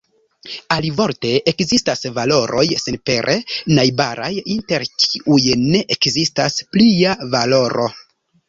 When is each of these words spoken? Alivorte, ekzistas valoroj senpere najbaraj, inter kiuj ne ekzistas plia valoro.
Alivorte, 0.75 1.33
ekzistas 1.51 2.01
valoroj 2.15 2.63
senpere 2.85 3.37
najbaraj, 3.81 4.33
inter 4.57 4.89
kiuj 5.05 5.41
ne 5.69 5.85
ekzistas 5.97 6.61
plia 6.75 7.17
valoro. 7.37 7.91